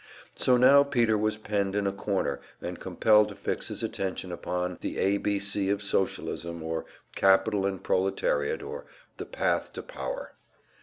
[0.35, 4.79] So now Peter was penned in a corner and compelled to fix his attention upon
[4.81, 5.17] "The A.
[5.19, 5.37] B.
[5.37, 5.69] C.
[5.69, 6.85] of Socialism," or
[7.15, 8.87] "Capital and Proletariat," or
[9.17, 10.31] "The Path to Power."